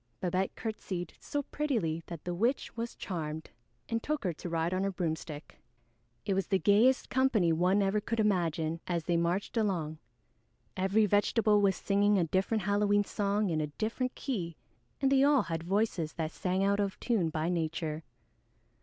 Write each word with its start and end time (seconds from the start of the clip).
Babette 0.19 0.55
curtseyed 0.55 1.13
so 1.19 1.43
prettily 1.43 2.01
that 2.07 2.23
the 2.23 2.33
witch 2.33 2.75
was 2.75 2.95
charmed 2.95 3.51
and 3.87 4.01
took 4.01 4.23
her 4.23 4.33
to 4.33 4.49
ride 4.49 4.73
on 4.73 4.83
her 4.83 4.89
broomstick. 4.89 5.59
It 6.25 6.33
was 6.33 6.47
the 6.47 6.57
gayest 6.57 7.11
company 7.11 7.53
one 7.53 7.83
ever 7.83 8.01
could 8.01 8.19
imagine, 8.19 8.79
as 8.87 9.03
they 9.03 9.15
marched 9.15 9.57
along. 9.57 9.99
Every 10.75 11.05
vegetable 11.05 11.61
was 11.61 11.75
singing 11.75 12.17
a 12.17 12.23
different 12.23 12.63
Halloween 12.63 13.03
song 13.03 13.51
in 13.51 13.61
a 13.61 13.67
different 13.67 14.15
key, 14.15 14.55
and 14.99 15.11
they 15.11 15.21
all 15.23 15.43
had 15.43 15.61
voices 15.61 16.13
that 16.13 16.31
sang 16.31 16.63
out 16.63 16.79
of 16.79 16.99
tune 16.99 17.29
by 17.29 17.47
nature. 17.49 18.01